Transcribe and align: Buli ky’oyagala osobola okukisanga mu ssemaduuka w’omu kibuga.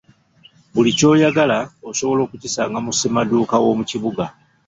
Buli 0.73 0.91
ky’oyagala 0.97 1.59
osobola 1.91 2.19
okukisanga 2.23 2.77
mu 2.85 2.91
ssemaduuka 2.93 3.55
w’omu 3.63 3.83
kibuga. 3.91 4.25